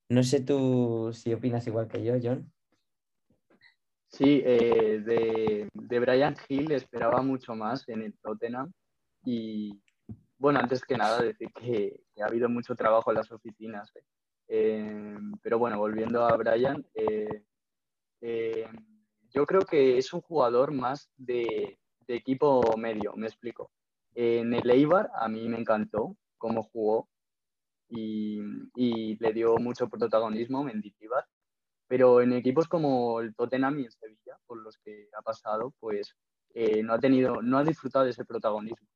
[0.07, 2.52] No sé tú si opinas igual que yo, John.
[4.13, 8.71] Sí, eh, de, de, Brian Hill esperaba mucho más en el Tottenham
[9.26, 9.82] y,
[10.38, 13.91] bueno, antes que nada decir que, ha habido mucho trabajo en las oficinas.
[13.95, 14.04] ¿eh?
[14.49, 16.86] Eh, pero bueno, volviendo a Brian,
[19.32, 23.71] yo creo que es un jugador más de, equipo medio, me explico.
[24.13, 27.10] En el Eibar a mí me encantó cómo jugó
[27.89, 28.39] y,
[29.19, 31.26] le dio mucho protagonismo Mendilibar,
[31.93, 36.15] pero en equipos como el Tottenham y en Sevilla, por los que ha pasado, pues
[36.84, 38.88] no ha tenido, no ha disfrutado de ese protagonismo.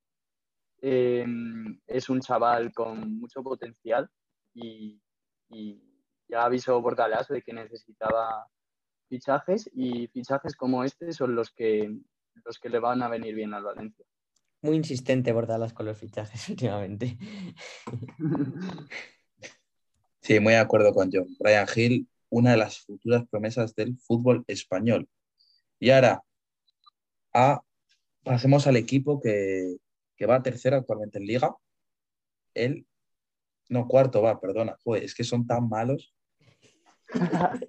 [0.81, 4.09] Em, es un chaval con mucho potencial
[4.51, 4.99] y,
[6.27, 8.47] ya avisó Bordalás de que necesitaba
[9.07, 11.95] fichajes y fichajes como este son los que,
[12.45, 14.07] los que le van a venir bien al Valencia.
[14.63, 17.15] Muy insistente Bordalás con los fichajes últimamente.
[20.19, 21.27] Sí, muy de acuerdo con John.
[21.39, 25.07] Brian Hill, una de las futuras promesas del fútbol español.
[25.79, 26.23] Y ahora,
[27.33, 27.61] a,
[28.23, 29.77] pasemos al equipo que,
[30.15, 31.55] que va tercero actualmente en liga.
[32.53, 32.87] El,
[33.69, 34.77] no, cuarto va, perdona.
[34.83, 36.13] Joder, es que son tan malos.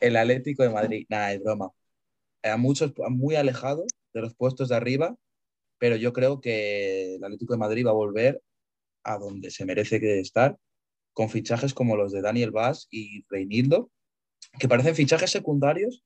[0.00, 1.70] el Atlético de Madrid, nada, es broma.
[2.42, 5.16] A muchos muy alejados de los puestos de arriba,
[5.78, 8.42] pero yo creo que el Atlético de Madrid va a volver
[9.02, 10.58] a donde se merece estar,
[11.14, 13.90] con fichajes como los de Daniel Vaz y Reinildo,
[14.58, 16.04] que parecen fichajes secundarios,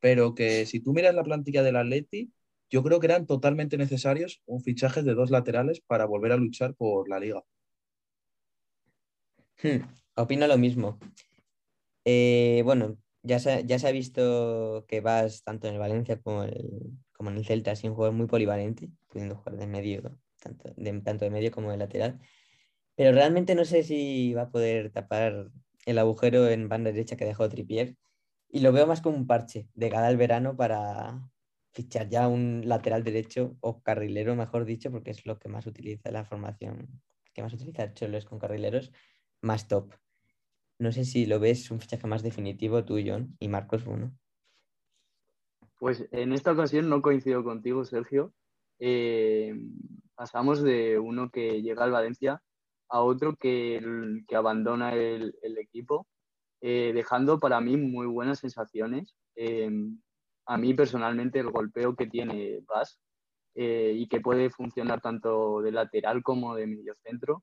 [0.00, 2.32] pero que si tú miras la plantilla del Atleti,
[2.70, 6.74] yo creo que eran totalmente necesarios un fichaje de dos laterales para volver a luchar
[6.74, 7.42] por la liga.
[9.62, 9.80] Hmm,
[10.14, 10.98] opino lo mismo.
[12.04, 16.44] Eh, bueno, ya se, ya se ha visto que vas tanto en el Valencia como,
[16.44, 21.24] en el Celta, así un jugador muy polivalente, pudiendo jugar de medio, tanto de, tanto
[21.24, 22.20] de medio como de lateral.
[22.98, 25.52] Pero realmente no sé si va a poder tapar
[25.86, 27.96] el agujero en banda derecha que dejó Tripier.
[28.50, 31.30] Y lo veo más como un parche de cara al verano para,
[31.78, 36.10] fichar ya un lateral derecho o carrilero, mejor dicho, porque es lo que más utiliza
[36.10, 36.88] la formación,
[37.32, 38.90] que más utiliza Cholo con carrileros,
[39.42, 39.94] más top.
[40.80, 44.12] No sé si lo ves un fichaje más definitivo tú, John, y Marcos uno.
[45.78, 48.34] Pues en esta ocasión no coincido contigo, Sergio.
[48.80, 49.54] Eh,
[50.16, 52.42] pasamos de uno que llega al Valencia
[52.88, 53.80] a otro que,
[54.26, 56.06] que abandona el, equipo,
[56.60, 59.14] eh, dejando para mí muy buenas sensaciones.
[59.36, 59.70] Eh,
[60.46, 62.98] a mí personalmente el golpeo que tiene Bas
[63.54, 67.42] eh, y que puede funcionar tanto de lateral como de medio centro,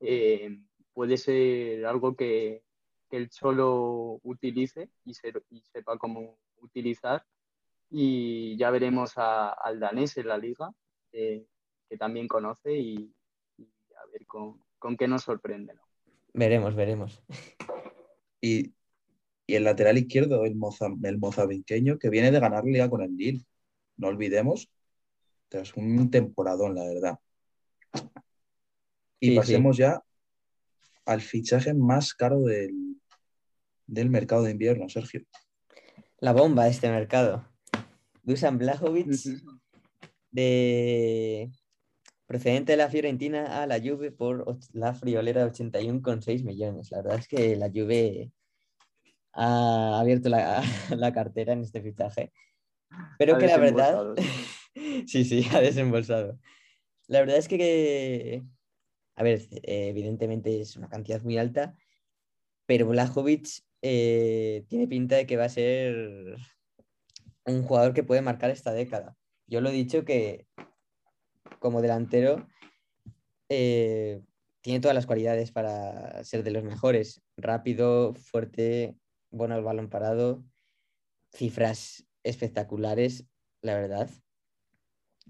[0.00, 0.56] eh,
[0.92, 2.62] puede ser algo que,
[3.10, 7.24] el Cholo utilice y, sepa cómo utilizar.
[7.90, 10.70] Y ya veremos al danés en la liga,
[11.12, 11.46] eh,
[11.88, 13.12] que también conoce, y,
[13.58, 14.62] a ver con,
[14.96, 15.74] qué nos sorprende.
[16.32, 17.22] Veremos, veremos.
[18.40, 18.72] Y
[19.48, 23.46] y el lateral izquierdo, el, Moza, el que viene de ganar liga con el Lille.
[23.96, 24.70] No olvidemos,
[25.50, 27.18] es un temporadón, la verdad.
[29.18, 30.02] Y pasemos ya
[31.06, 33.00] al fichaje más caro del,
[33.86, 35.22] del, mercado de invierno, Sergio.
[36.20, 37.48] La bomba de este mercado.
[38.22, 39.08] Dusan Blajovic,
[40.30, 41.50] de
[42.28, 46.90] procedente de la Fiorentina a la Juve por la friolera de 81,6 millones.
[46.90, 48.30] La verdad es que la Juve
[49.32, 50.62] ha abierto la,
[51.14, 52.30] cartera en este fichaje.
[53.18, 54.14] Pero que la verdad,
[55.06, 56.38] sí, sí, ha desembolsado.
[57.06, 58.44] La verdad es que,
[59.16, 61.78] a ver, evidentemente es una cantidad muy alta,
[62.66, 66.36] pero Blajovic eh, tiene pinta de que va a ser
[67.46, 69.16] un jugador que puede marcar esta década.
[69.46, 70.46] Yo lo he dicho que
[71.58, 72.46] como delantero
[73.48, 74.22] eh,
[74.60, 77.22] tiene todas las cualidades para ser de los mejores.
[77.36, 78.96] Rápido, fuerte,
[79.30, 80.44] bueno el balón parado,
[81.32, 83.26] cifras espectaculares,
[83.62, 84.10] la verdad.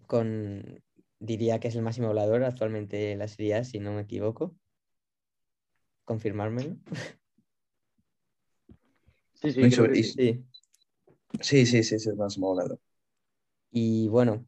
[0.06, 0.82] Con,
[1.20, 4.56] diría que es el máximo volador actualmente en la Serie si no me equivoco.
[6.04, 6.76] Confirmármelo.
[9.34, 10.02] Sí, sí, sí.
[10.02, 10.44] sí.
[11.40, 12.80] Sí, sí, es el máximo volador.
[13.70, 14.46] Y bueno,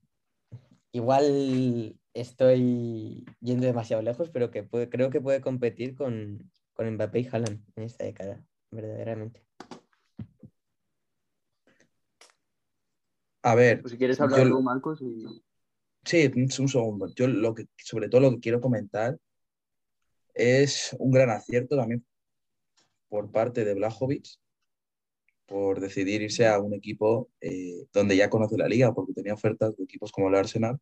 [0.92, 7.29] igual estoy yendo demasiado lejos, pero que creo que puede competir con, con Mbappé y
[7.31, 9.44] Haaland en esta década verdaderamente.
[13.42, 13.81] A ver.
[13.81, 15.03] Pues si quieres hablar tú, Marcos.
[16.05, 17.09] Sí, un segundo.
[17.14, 19.18] Yo lo que, sobre todo lo que quiero comentar
[20.35, 22.05] es un gran acierto también
[23.09, 24.26] por parte de Blajovic
[25.51, 29.77] por decidir irse a un equipo eh, donde ya conoce la liga, porque tenía ofertas
[29.77, 30.79] de equipos como el Arsenal,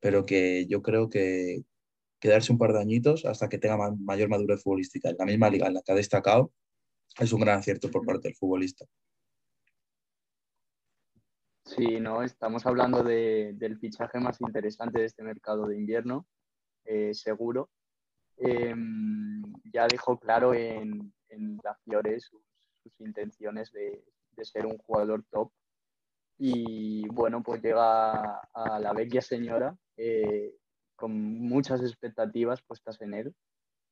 [0.00, 1.62] pero que yo creo que
[2.18, 5.66] quedarse un par de añitos hasta que tenga mayor madurez futbolística en la misma liga
[5.66, 6.54] en la que ha destacado
[7.18, 8.86] es un gran acierto por parte del futbolista.
[11.66, 16.26] Sí, no, estamos hablando del fichaje más interesante de este mercado de invierno,
[16.86, 17.68] eh, seguro.
[18.38, 22.18] Em, ya dejó claro en, en la Fiore
[22.98, 24.04] intenciones de,
[24.42, 25.50] ser un jugador top.
[26.38, 30.54] Y bueno, pues llega a, la vecchia señora eh,
[30.94, 33.34] con muchas expectativas puestas en él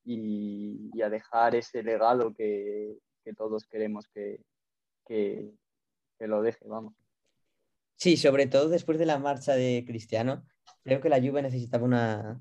[0.05, 2.99] y, a dejar ese legado que,
[3.37, 4.41] todos queremos que,
[5.07, 5.57] que
[6.21, 6.95] lo deje, vamos.
[7.97, 10.45] Sí, sobre todo después de la marcha de Cristiano,
[10.83, 12.41] creo que la Juve necesitaba una,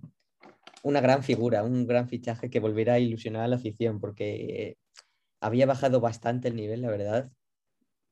[0.83, 4.77] una gran figura, un gran fichaje que volviera a ilusionar a la afición, porque
[5.43, 7.32] había bajado bastante el nivel, la verdad.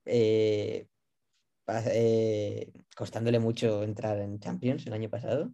[0.04, 0.86] Eh,
[1.86, 5.50] eh, costándole mucho entrar en Champions el año pasado.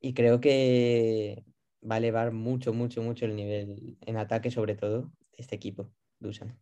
[0.00, 1.44] Y creo que
[1.88, 6.58] va a elevar mucho, mucho, mucho el nivel en ataque, sobre todo, este equipo, Dusan.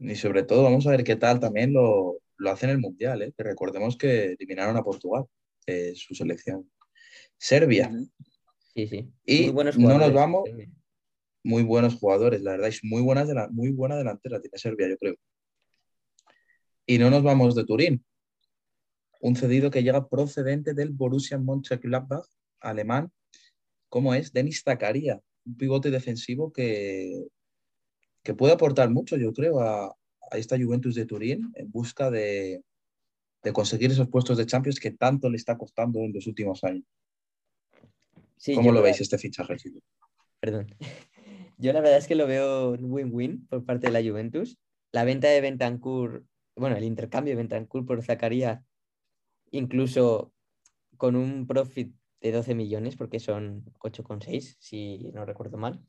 [0.00, 3.22] Y sobre todo, vamos a ver qué tal también lo, lo hace en el Mundial,
[3.22, 3.32] ¿eh?
[3.36, 5.24] que recordemos que eliminaron a Portugal,
[5.94, 6.68] su selección.
[7.38, 7.92] Serbia.
[8.74, 9.08] Sí, sí.
[9.24, 10.48] Y no nos vamos.
[11.46, 15.14] Muy buenos jugadores, la verdad, es muy buena, muy buena delantera tiene Serbia, yo creo.
[16.86, 18.04] Y no nos vamos de Turín.
[19.20, 22.26] Un cedido que llega procedente del Borussia Mönchengladbach,
[22.58, 23.12] alemán,
[23.88, 24.32] ¿cómo es?
[24.32, 27.28] Denis Zakaria, un pivote defensivo que,
[28.24, 29.86] que puede aportar mucho, yo creo, a,
[30.32, 32.60] a esta Juventus de Turín en busca de,
[33.52, 36.84] conseguir esos puestos de Champions que tanto le está costando en los últimos años.
[38.52, 39.54] ¿Cómo lo veis este fichaje?
[40.40, 40.66] Perdón.
[41.58, 44.58] Yo la verdad es que lo veo win-win por parte de la Juventus.
[44.92, 48.62] La venta de Bentancur, bueno, el intercambio de Bentancur por Zacarías,
[49.50, 50.32] incluso
[50.96, 55.82] con un profit de 12 millones, porque son 8,6, si no recuerdo mal.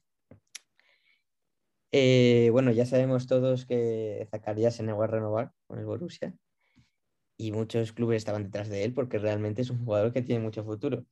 [1.91, 6.33] Eh, bueno, ya sabemos todos que Zacarías se negó a renovar con el Borussia
[7.37, 10.63] y muchos clubes estaban detrás de él porque realmente es un jugador que tiene mucho
[10.63, 11.05] futuro.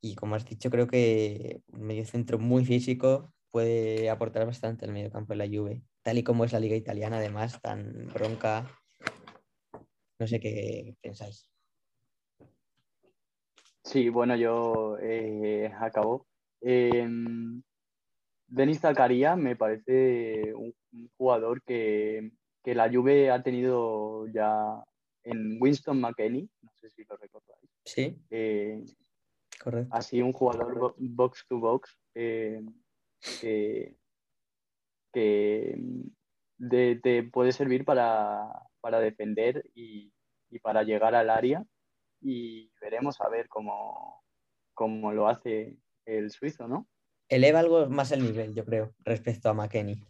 [0.00, 4.92] Y como has dicho, creo que un medio centro muy físico puede aportar bastante al
[4.92, 8.66] medio campo de la Juve, tal y como es la liga italiana, además, tan bronca.
[10.18, 11.48] No sé qué pensáis.
[13.82, 16.26] Sí, bueno, yo eh, acabo.
[16.60, 17.62] Em,
[18.46, 20.74] Denis Zakaria me parece un,
[21.16, 24.84] jugador que, la Juve ha tenido ya
[25.24, 27.70] en Winston McKenney, no sé si lo recordáis.
[27.86, 28.18] Sí.
[28.28, 28.84] Eh,
[29.58, 29.96] Correcto.
[29.96, 32.60] Así un jugador box to box eh,
[33.40, 33.96] que,
[35.12, 38.50] te puede servir para,
[39.00, 40.12] defender y,
[40.62, 41.64] para llegar al área
[42.20, 44.22] y veremos a ver cómo,
[44.74, 45.76] cómo lo hace
[46.06, 46.88] el suizo, ¿no?
[47.28, 50.02] eleva algo más el nivel, yo creo, respecto a McKenny.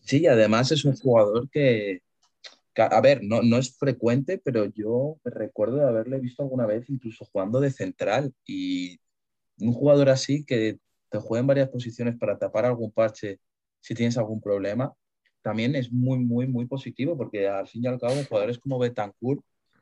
[0.00, 2.02] Sí, además es un jugador que,
[2.76, 7.24] a ver, no, no es frecuente, pero yo recuerdo de haberle visto alguna vez incluso
[7.24, 9.00] jugando de central y
[9.58, 10.78] un jugador así que
[11.14, 13.38] te juega en varias posiciones para tapar algún parche
[13.80, 14.92] si tienes algún problema,
[15.42, 19.40] también es muy, muy, muy positivo porque al fin y al cabo jugadores como Betancourt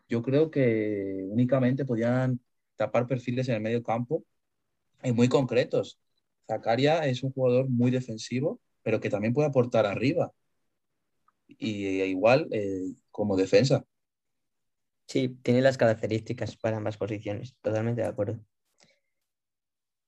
[0.09, 2.39] yo creo que únicamente podían
[2.77, 4.25] tapar perfiles en el medio campo
[5.03, 5.99] y muy concretos.
[6.47, 10.33] Zakaria es un jugador muy defensivo, pero que también puede aportar arriba.
[11.47, 13.87] Y e igual eh, como defensa.
[15.07, 18.39] Sí, tiene las características para ambas posiciones, totalmente de acuerdo.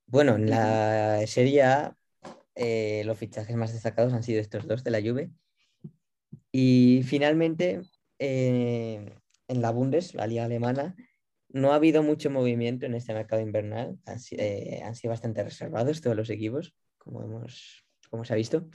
[0.07, 1.97] Bueno, en la Serie A,
[2.55, 5.31] eh, los fichajes más destacados han sido estos dos de la Juve.
[6.53, 7.83] Y finalmente,
[8.21, 9.13] eh,
[9.49, 10.95] en la Bundes, la liga alemana,
[11.49, 13.99] no ha habido mucho movimiento en este mercado invernal.
[14.07, 18.69] Han, eh, sido bastante reservados todos los equipos, como, hemos, como se ha visto.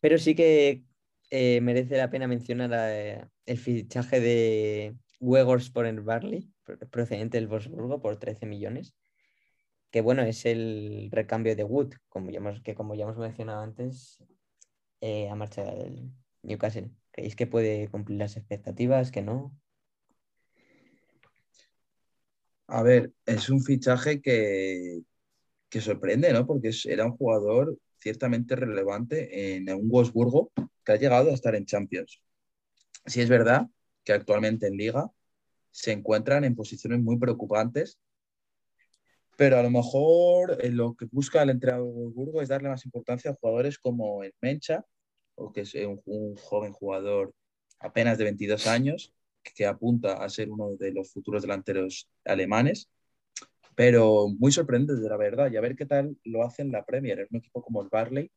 [0.00, 0.84] Pero sí que
[1.30, 6.48] eh, merece la pena mencionar el fichaje de Wegors por el Barley,
[6.90, 8.94] procedente del Wolfsburgo, por 13 millones.
[9.90, 13.62] Que bueno, es el recambio de Wood, como ya hemos, que como ya hemos mencionado
[13.62, 14.22] antes,
[15.02, 16.12] a marcha del
[16.42, 16.90] Newcastle.
[17.10, 19.10] ¿Creéis que puede cumplir las expectativas?
[19.10, 19.56] ¿Que no?
[22.68, 25.02] A ver, es un fichaje que,
[25.80, 26.46] sorprende, ¿no?
[26.46, 30.52] Porque era un jugador ciertamente relevante en un Wolfsburgo
[30.84, 32.22] que ha llegado a estar en Champions.
[33.06, 33.66] Sí es verdad
[34.04, 35.10] que actualmente en Liga
[35.72, 37.98] se encuentran en posiciones muy preocupantes,
[39.40, 43.30] pero a lo mejor eh, lo que busca el entrenador Wolfsburgo es darle más importancia
[43.30, 44.84] a jugadores como el Mencha,
[45.54, 47.32] que es un, joven jugador
[47.78, 52.90] apenas de 22 años, que apunta a ser uno de los futuros delanteros alemanes,
[53.74, 56.84] pero muy sorprendente, de la verdad, y a ver qué tal lo hace en la
[56.84, 58.30] Premier, es un equipo como el Barley,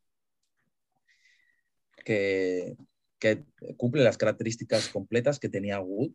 [2.06, 2.78] que,
[3.20, 3.44] que
[3.76, 6.14] cumple las características completas que tenía Wood,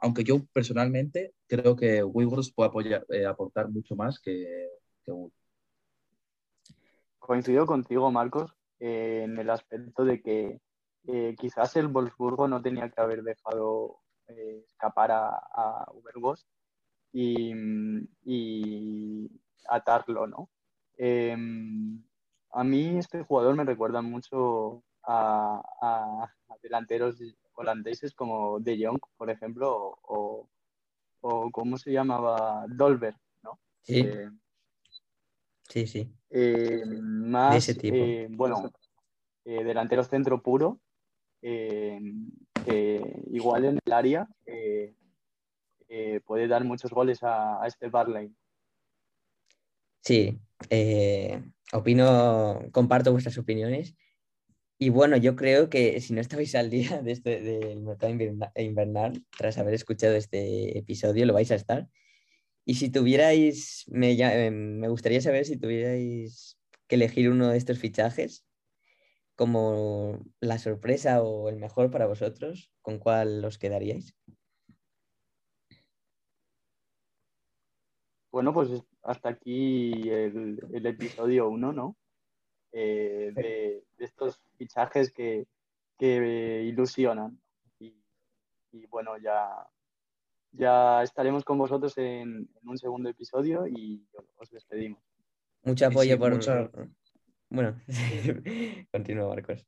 [0.00, 4.68] Aunque yo personalmente creo que Uyghurs puede apoyar, eh, aportar mucho más que,
[5.04, 5.12] que
[7.18, 10.60] Coincido contigo, Marcos, eh, en el aspecto de que
[11.06, 15.86] eh, quizás el Wolfsburgo no tenía que haber dejado escapar a, a
[17.12, 17.54] y,
[18.24, 19.30] y,
[19.68, 20.50] atarlo, ¿no?
[20.96, 22.02] Em,
[22.50, 27.18] a mí este jugador me recuerda mucho a, a, delanteros
[27.58, 30.48] holandeses como De Jong, por ejemplo, o,
[31.20, 32.64] o, ¿cómo se llamaba?
[32.68, 33.58] Dolber, ¿no?
[33.82, 34.00] Sí.
[34.00, 34.30] Eh,
[35.68, 36.14] sí, sí.
[36.30, 37.96] Eh, más, de ese tipo.
[37.96, 38.70] Eh, bueno,
[39.44, 40.78] delantero centro puro,
[43.32, 44.28] igual en el área
[46.24, 48.32] puede dar muchos goles a, a este Barley.
[50.00, 50.38] Sí,
[51.72, 53.96] opino, comparto vuestras opiniones
[54.78, 58.12] y bueno, yo creo que si no estabais al día de este, del mercado
[58.56, 61.88] invernal, tras haber escuchado este episodio, lo vais a estar.
[62.64, 67.78] Y si tuvierais, me, eh, me gustaría saber si tuvierais que elegir uno de estos
[67.78, 68.44] fichajes
[69.34, 74.14] como la sorpresa o el mejor para vosotros, ¿con cuál os quedaríais?
[78.30, 78.68] Bueno, pues
[79.02, 81.96] hasta aquí el, el episodio 1, ¿no?
[82.72, 85.46] Eh, de, estos fichajes que,
[86.00, 87.40] ilusionan.
[87.80, 89.66] Y, bueno, ya,
[90.52, 94.06] ya estaremos con vosotros en, un segundo episodio y
[94.36, 95.02] os despedimos.
[95.62, 96.38] Mucho apoyo por...
[97.50, 97.80] Bueno,
[98.92, 99.66] continúa Marcos.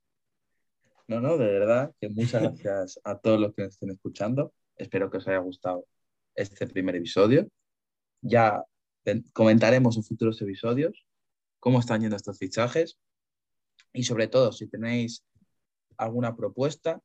[1.09, 4.53] No, no, de verdad que muchas gracias a todos los que nos estén escuchando.
[4.77, 5.87] Espero que os haya gustado
[6.35, 7.49] este primer episodio.
[8.21, 8.63] Ya
[9.33, 11.07] comentaremos en futuros episodios
[11.61, 12.99] cómo están yendo estos fichajes
[13.93, 15.25] y sobre todo si tenéis
[15.97, 17.01] alguna propuesta,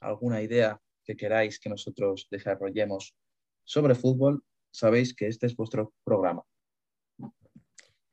[0.00, 3.14] alguna idea que queráis que nosotros desarrollemos
[3.64, 6.42] sobre fútbol, sabéis que este es vuestro programa.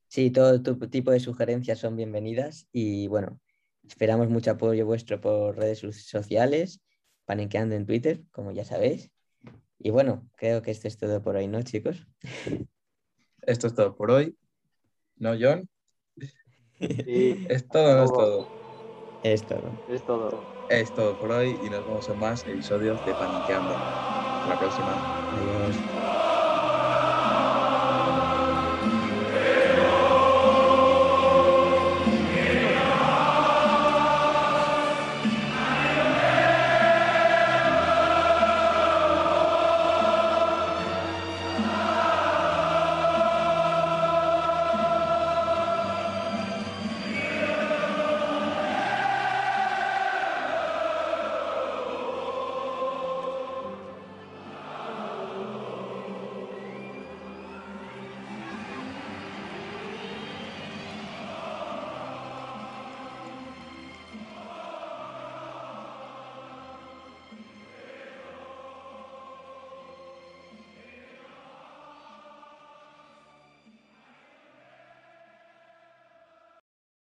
[0.07, 3.39] Sí, todo tipo de sugerencias son bienvenidas y bueno,
[3.84, 6.82] esperamos mucho apoyo vuestro por redes sociales,
[7.25, 9.11] paniqueando en Twitter, como ya sabéis.
[9.80, 12.07] Y bueno, creo que esto es todo por hoy, ¿no, chicos?
[13.41, 14.38] Esto es todo por hoy.
[15.20, 15.68] ¿No, John?
[16.80, 17.45] Sí.
[17.49, 18.51] es todo, no es todo.
[19.22, 19.82] Es todo.
[19.88, 20.47] Es todo.
[20.70, 23.76] Es todo por hoy y nos vemos en más episodios de Paniqueando.
[23.76, 25.03] Hasta la próxima.
[25.30, 25.97] Adiós.